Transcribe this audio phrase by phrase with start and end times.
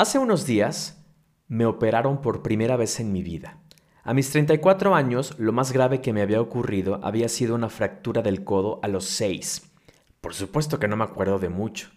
[0.00, 1.04] Hace unos días
[1.48, 3.58] me operaron por primera vez en mi vida.
[4.04, 8.22] A mis 34 años, lo más grave que me había ocurrido había sido una fractura
[8.22, 9.72] del codo a los 6.
[10.20, 11.90] Por supuesto que no me acuerdo de mucho.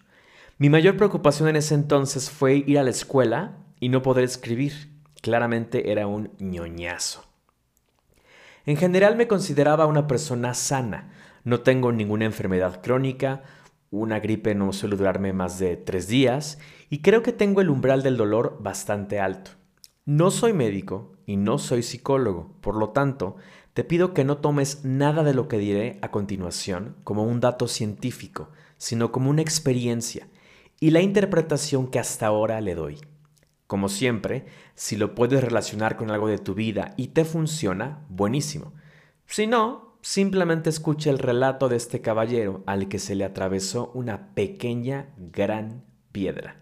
[0.58, 4.72] Mi mayor preocupación en ese entonces fue ir a la escuela y no poder escribir.
[5.20, 7.24] Claramente era un ñoñazo.
[8.66, 11.12] En general me consideraba una persona sana.
[11.44, 13.44] No tengo ninguna enfermedad crónica,
[13.92, 16.58] una gripe no suele durarme más de tres días
[16.88, 19.52] y creo que tengo el umbral del dolor bastante alto.
[20.06, 23.36] No soy médico y no soy psicólogo, por lo tanto,
[23.74, 27.68] te pido que no tomes nada de lo que diré a continuación como un dato
[27.68, 28.48] científico,
[28.78, 30.26] sino como una experiencia
[30.80, 32.98] y la interpretación que hasta ahora le doy.
[33.66, 38.72] Como siempre, si lo puedes relacionar con algo de tu vida y te funciona, buenísimo.
[39.26, 44.34] Si no, simplemente escucha el relato de este caballero al que se le atravesó una
[44.34, 46.60] pequeña gran piedra.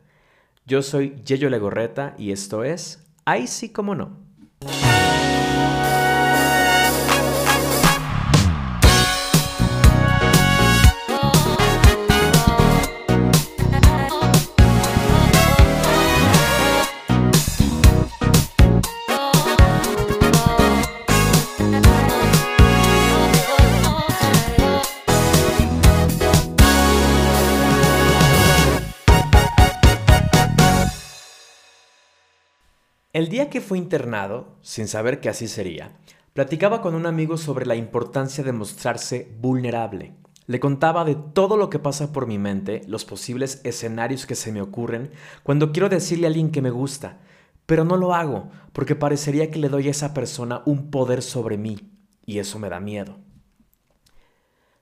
[0.67, 4.30] Yo soy Yello Legorreta y esto es Ay sí como no.
[33.13, 35.97] El día que fue internado, sin saber que así sería,
[36.33, 40.15] platicaba con un amigo sobre la importancia de mostrarse vulnerable.
[40.47, 44.53] Le contaba de todo lo que pasa por mi mente, los posibles escenarios que se
[44.53, 45.11] me ocurren
[45.43, 47.19] cuando quiero decirle a alguien que me gusta,
[47.67, 51.59] pero no lo hago porque parecería que le doy a esa persona un poder sobre
[51.59, 51.91] mí,
[52.25, 53.19] y eso me da miedo.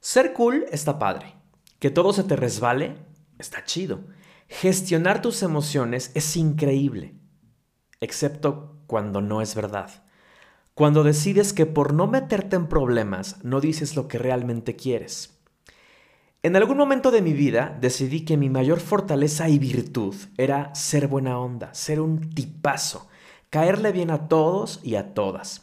[0.00, 1.34] Ser cool está padre.
[1.78, 2.94] Que todo se te resbale
[3.38, 4.00] está chido.
[4.48, 7.17] Gestionar tus emociones es increíble
[8.00, 10.04] excepto cuando no es verdad.
[10.74, 15.38] Cuando decides que por no meterte en problemas no dices lo que realmente quieres.
[16.44, 21.08] En algún momento de mi vida decidí que mi mayor fortaleza y virtud era ser
[21.08, 23.08] buena onda, ser un tipazo,
[23.50, 25.62] caerle bien a todos y a todas.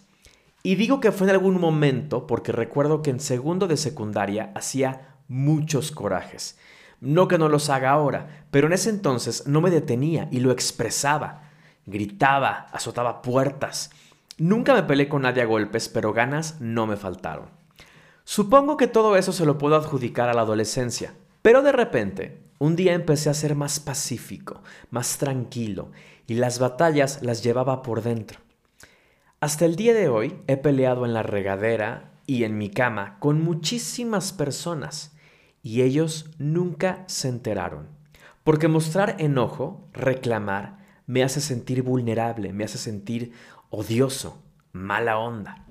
[0.63, 5.15] Y digo que fue en algún momento porque recuerdo que en segundo de secundaria hacía
[5.29, 6.57] muchos corajes.
[6.99, 10.51] No que no los haga ahora, pero en ese entonces no me detenía y lo
[10.51, 11.44] expresaba
[11.85, 13.91] gritaba, azotaba puertas.
[14.37, 17.49] Nunca me peleé con nadie a golpes, pero ganas no me faltaron.
[18.23, 22.75] Supongo que todo eso se lo puedo adjudicar a la adolescencia, pero de repente, un
[22.75, 25.91] día empecé a ser más pacífico, más tranquilo,
[26.25, 28.39] y las batallas las llevaba por dentro.
[29.39, 33.43] Hasta el día de hoy he peleado en la regadera y en mi cama con
[33.43, 35.15] muchísimas personas,
[35.61, 37.89] y ellos nunca se enteraron.
[38.43, 43.33] Porque mostrar enojo, reclamar, me hace sentir vulnerable, me hace sentir
[43.69, 45.65] odioso, mala onda.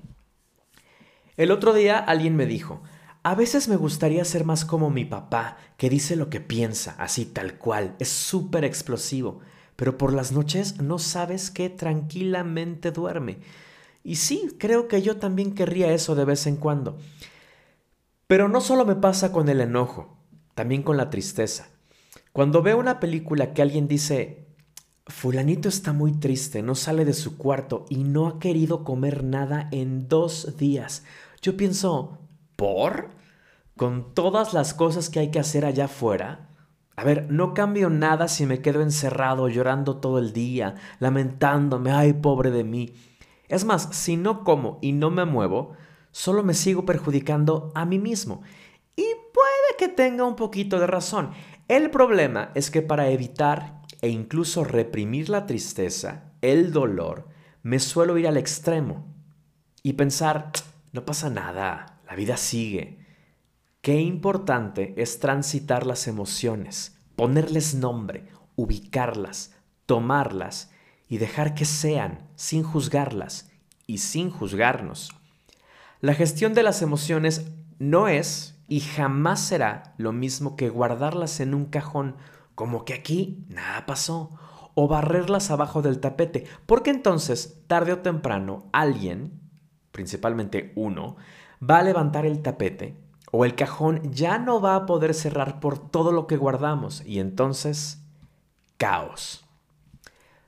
[1.37, 2.81] El otro día alguien me dijo,
[3.23, 7.25] a veces me gustaría ser más como mi papá, que dice lo que piensa, así
[7.25, 9.41] tal cual, es súper explosivo,
[9.75, 13.39] pero por las noches no sabes qué tranquilamente duerme.
[14.03, 16.97] Y sí, creo que yo también querría eso de vez en cuando.
[18.27, 20.17] Pero no solo me pasa con el enojo,
[20.53, 21.67] también con la tristeza.
[22.31, 24.44] Cuando veo una película que alguien dice,
[25.07, 29.69] Fulanito está muy triste, no sale de su cuarto y no ha querido comer nada
[29.71, 31.03] en dos días.
[31.43, 32.17] Yo pienso,
[32.55, 33.11] ¿por?
[33.77, 36.49] Con todas las cosas que hay que hacer allá afuera.
[36.95, 42.13] A ver, no cambio nada si me quedo encerrado llorando todo el día, lamentándome, ay,
[42.13, 42.95] pobre de mí.
[43.47, 45.73] Es más, si no como y no me muevo,
[46.09, 48.41] solo me sigo perjudicando a mí mismo.
[48.95, 51.29] Y puede que tenga un poquito de razón.
[51.67, 57.27] El problema es que para evitar e incluso reprimir la tristeza, el dolor,
[57.63, 59.03] me suelo ir al extremo
[59.81, 60.51] y pensar,
[60.91, 62.99] no pasa nada, la vida sigue.
[63.81, 69.55] Qué importante es transitar las emociones, ponerles nombre, ubicarlas,
[69.87, 70.69] tomarlas
[71.09, 73.49] y dejar que sean sin juzgarlas
[73.87, 75.09] y sin juzgarnos.
[75.99, 77.47] La gestión de las emociones
[77.79, 82.17] no es y jamás será lo mismo que guardarlas en un cajón
[82.55, 84.31] como que aquí nada pasó,
[84.73, 89.39] o barrerlas abajo del tapete, porque entonces, tarde o temprano, alguien,
[89.91, 91.15] principalmente uno,
[91.67, 92.97] va a levantar el tapete
[93.31, 97.03] o el cajón ya no va a poder cerrar por todo lo que guardamos.
[97.05, 98.01] Y entonces,
[98.77, 99.45] caos.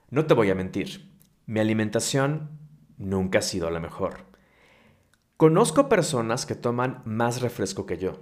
[0.10, 1.12] No te voy a mentir,
[1.46, 2.50] mi alimentación
[2.98, 4.26] nunca ha sido la mejor.
[5.36, 8.20] Conozco personas que toman más refresco que yo,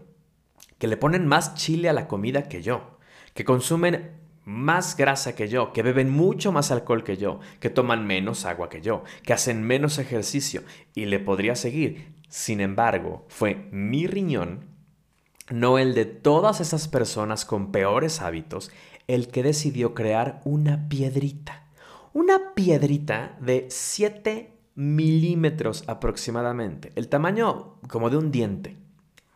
[0.80, 2.94] que le ponen más chile a la comida que yo,
[3.36, 4.12] que consumen
[4.46, 8.70] más grasa que yo, que beben mucho más alcohol que yo, que toman menos agua
[8.70, 10.64] que yo, que hacen menos ejercicio,
[10.96, 12.14] y le podría seguir.
[12.30, 14.62] Sin embargo, fue mi riñón,
[15.50, 18.72] no el de todas esas personas con peores hábitos,
[19.08, 21.68] el que decidió crear una piedrita.
[22.14, 28.85] Una piedrita de 7 milímetros aproximadamente, el tamaño como de un diente.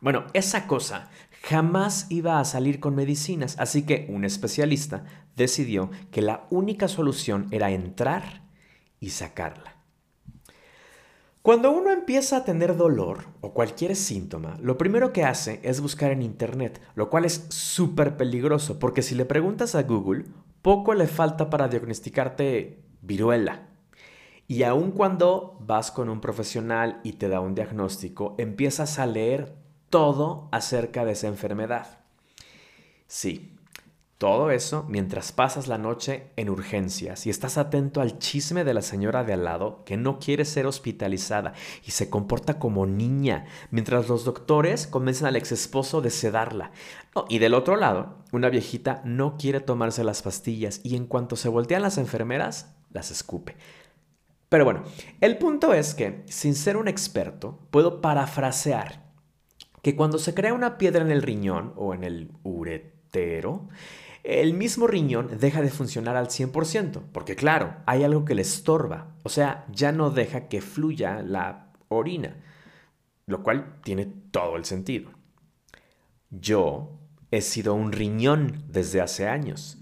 [0.02, 1.10] Bueno, esa cosa
[1.44, 5.04] jamás iba a salir con medicinas, así que un especialista
[5.36, 8.44] decidió que la única solución era entrar
[9.00, 9.76] y sacarla.
[11.42, 16.12] Cuando uno empieza a tener dolor o cualquier síntoma, lo primero que hace es buscar
[16.12, 20.26] en Internet, lo cual es súper peligroso, porque si le preguntas a Google,
[20.62, 23.70] poco le falta para diagnosticarte viruela.
[24.48, 29.59] Y aun cuando vas con un profesional y te da un diagnóstico, empiezas a leer
[29.90, 32.00] todo acerca de esa enfermedad.
[33.08, 33.60] Sí,
[34.20, 38.82] todo eso mientras pasas la noche en urgencias y estás atento al chisme de la
[38.82, 41.54] señora de al lado que no quiere ser hospitalizada
[41.86, 46.72] y se comporta como niña, mientras los doctores convencen al ex esposo de sedarla.
[47.30, 51.48] y del otro lado, una viejita no quiere tomarse las pastillas y en cuanto se
[51.48, 53.56] voltean las enfermeras, las escupe.
[54.50, 54.84] Pero bueno,
[55.22, 59.09] el punto es que, sin ser un experto, puedo parafrasear
[59.82, 63.70] que cuando se crea una piedra en el riñón o en el uretero,
[64.24, 69.16] el mismo riñón deja de funcionar al 100%, porque claro, hay algo que le estorba,
[69.24, 72.36] o sea, ya no deja que fluya la orina,
[73.26, 75.12] lo cual tiene todo el sentido.
[76.30, 77.00] Yo
[77.32, 79.78] he sido un riñón desde hace años.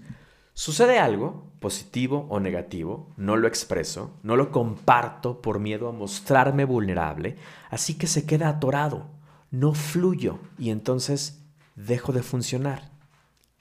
[0.54, 6.64] Sucede algo, positivo o negativo, no lo expreso, no lo comparto por miedo a mostrarme
[6.64, 7.36] vulnerable,
[7.70, 9.17] así que se queda atorado
[9.50, 11.40] no fluyo y entonces
[11.74, 12.90] dejo de funcionar.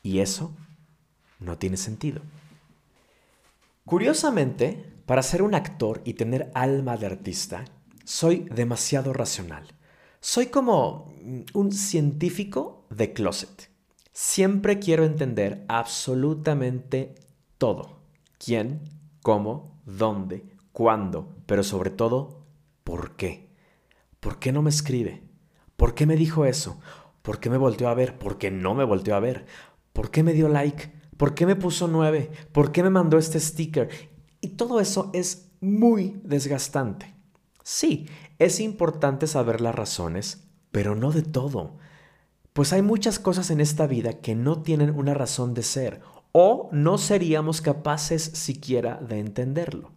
[0.03, 0.53] Y eso
[1.39, 2.21] no tiene sentido.
[3.85, 7.63] Curiosamente, para ser un actor y tener alma de artista,
[8.03, 9.67] soy demasiado racional.
[10.19, 11.13] Soy como
[11.53, 13.69] un científico de closet.
[14.11, 17.15] Siempre quiero entender absolutamente
[17.57, 17.99] todo.
[18.43, 18.81] ¿Quién?
[19.21, 19.79] ¿Cómo?
[19.85, 20.43] ¿Dónde?
[20.71, 21.35] ¿Cuándo?
[21.45, 22.45] Pero sobre todo,
[22.83, 23.49] ¿por qué?
[24.19, 25.26] ¿Por qué no me escribe?
[25.87, 26.81] ¿Por qué me dijo eso?
[27.21, 28.19] ¿Por qué me volteó a ver?
[28.19, 29.45] ¿Por qué no me volteó a ver?
[29.93, 30.91] ¿Por qué me dio like?
[31.15, 32.29] ¿Por qué me puso nueve?
[32.51, 33.87] ¿Por qué me mandó este sticker?
[34.41, 37.15] Y todo eso es muy desgastante.
[37.63, 41.77] Sí, es importante saber las razones, pero no de todo.
[42.51, 46.01] Pues hay muchas cosas en esta vida que no tienen una razón de ser
[46.33, 49.96] o no seríamos capaces siquiera de entenderlo.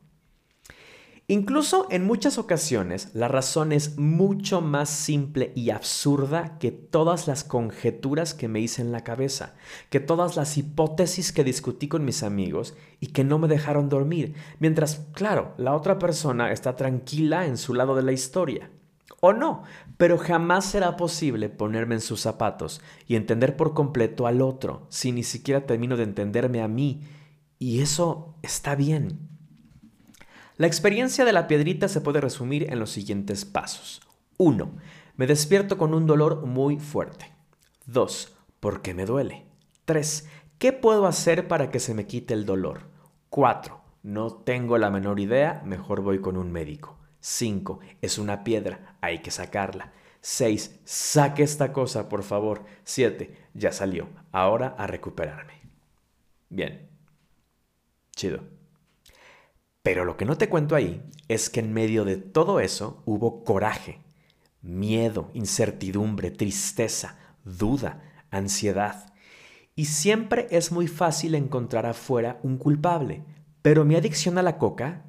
[1.31, 7.45] Incluso en muchas ocasiones la razón es mucho más simple y absurda que todas las
[7.45, 9.55] conjeturas que me hice en la cabeza,
[9.91, 14.35] que todas las hipótesis que discutí con mis amigos y que no me dejaron dormir,
[14.59, 18.69] mientras, claro, la otra persona está tranquila en su lado de la historia.
[19.21, 19.63] O no,
[19.99, 25.13] pero jamás será posible ponerme en sus zapatos y entender por completo al otro si
[25.13, 27.05] ni siquiera termino de entenderme a mí.
[27.61, 29.31] Y eso está bien.
[30.61, 34.03] La experiencia de la piedrita se puede resumir en los siguientes pasos.
[34.37, 34.71] 1.
[35.17, 37.33] Me despierto con un dolor muy fuerte.
[37.87, 38.37] 2.
[38.61, 39.47] ¿Por qué me duele?
[39.87, 40.29] 3.
[40.59, 42.91] ¿Qué puedo hacer para que se me quite el dolor?
[43.31, 43.81] 4.
[44.03, 46.99] No tengo la menor idea, mejor voy con un médico.
[47.21, 47.81] 5.
[48.03, 49.95] Es una piedra, hay que sacarla.
[50.21, 50.81] 6.
[50.85, 52.67] Saque esta cosa, por favor.
[52.85, 53.35] 7.
[53.55, 54.09] Ya salió.
[54.31, 55.55] Ahora a recuperarme.
[56.51, 56.87] Bien.
[58.15, 58.60] Chido.
[59.91, 63.43] Pero lo que no te cuento ahí es que en medio de todo eso hubo
[63.43, 63.99] coraje,
[64.63, 69.13] miedo, incertidumbre, tristeza, duda, ansiedad.
[69.75, 73.25] Y siempre es muy fácil encontrar afuera un culpable.
[73.63, 75.07] Pero mi adicción a la coca,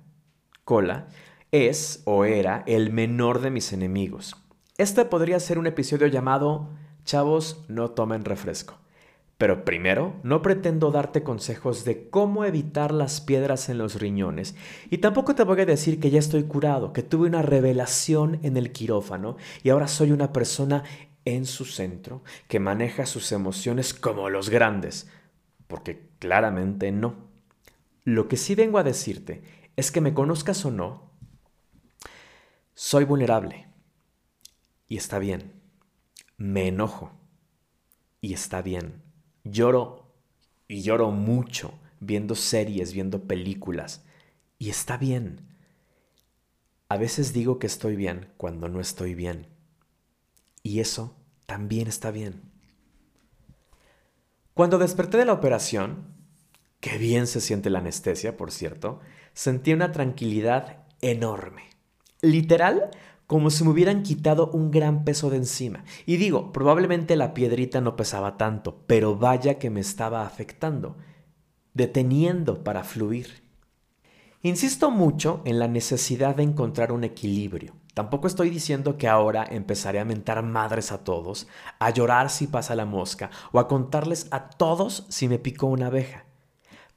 [0.64, 1.10] cola,
[1.52, 4.36] es o era el menor de mis enemigos.
[4.80, 6.72] Este podría ser un episodio llamado
[7.06, 8.81] Chavos, no tomen refresco.
[9.42, 14.54] Pero primero, no pretendo darte consejos de cómo evitar las piedras en los riñones.
[14.92, 18.56] Y tampoco te voy a decir que ya estoy curado, que tuve una revelación en
[18.56, 20.84] el quirófano y ahora soy una persona
[21.26, 25.10] en su centro que maneja sus emociones como los grandes.
[25.66, 27.16] Porque claramente no.
[28.04, 29.42] Lo que sí vengo a decirte
[29.76, 31.10] es que me conozcas o no,
[32.76, 33.70] soy vulnerable.
[34.88, 35.52] Y está bien.
[36.38, 37.18] Me enojo.
[38.22, 39.01] Y está bien
[39.44, 40.14] Lloro
[40.68, 44.04] y lloro mucho viendo series, viendo películas.
[44.58, 45.48] Y está bien.
[46.90, 49.48] A veces digo que estoy bien cuando no estoy bien.
[50.64, 52.42] Y eso también está bien.
[54.54, 56.06] Cuando desperté de la operación,
[56.80, 59.00] qué bien se siente la anestesia, por cierto,
[59.34, 61.70] sentí una tranquilidad enorme.
[62.22, 62.92] Literal,
[63.32, 65.86] como si me hubieran quitado un gran peso de encima.
[66.06, 70.98] Y digo, probablemente la piedrita no pesaba tanto, pero vaya que me estaba afectando,
[71.74, 73.42] deteniendo para fluir.
[74.42, 77.74] Insisto mucho en la necesidad de encontrar un equilibrio.
[77.94, 81.48] Tampoco estoy diciendo que ahora empezaré a mentar madres a todos,
[81.80, 85.88] a llorar si pasa la mosca o a contarles a todos si me picó una
[85.88, 86.26] abeja.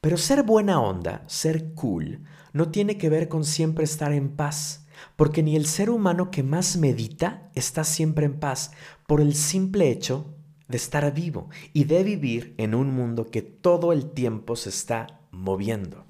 [0.01, 4.84] Pero ser buena onda, ser cool, no tiene que ver con siempre estar en paz
[5.17, 8.73] porque ni el ser humano que más medita está siempre en paz
[9.07, 10.35] por el simple hecho
[10.69, 15.21] de estar vivo y de vivir en un mundo que todo el tiempo se está
[15.31, 16.05] moviendo.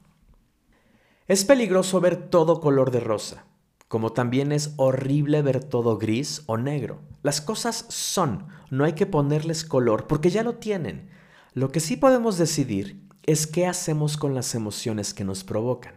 [1.27, 3.47] Es peligroso ver todo color de rosa,
[3.89, 7.01] como también es horrible ver todo gris o negro.
[7.23, 11.09] Las cosas son, no hay que ponerles color porque ya lo tienen.
[11.55, 15.95] Lo que sí podemos decidir es qué hacemos con las emociones que nos provocan.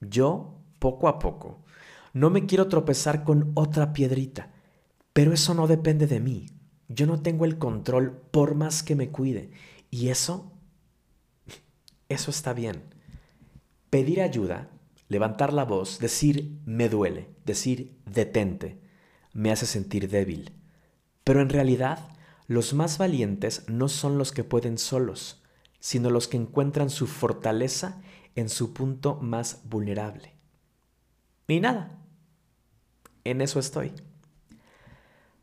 [0.00, 1.62] Yo, poco a poco,
[2.12, 4.52] no me quiero tropezar con otra piedrita,
[5.12, 6.46] pero eso no depende de mí.
[6.88, 9.50] Yo no tengo el control por más que me cuide.
[9.90, 10.52] Y eso,
[12.08, 12.82] eso está bien.
[13.90, 14.70] Pedir ayuda,
[15.08, 18.80] levantar la voz, decir me duele, decir detente,
[19.32, 20.52] me hace sentir débil.
[21.24, 22.08] Pero en realidad,
[22.46, 25.42] los más valientes no son los que pueden solos,
[25.80, 28.00] sino los que encuentran su fortaleza
[28.34, 30.37] en su punto más vulnerable.
[31.48, 31.98] Ni nada,
[33.24, 33.92] en eso estoy.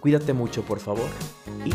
[0.00, 1.08] Cuídate mucho, por favor,
[1.64, 1.70] y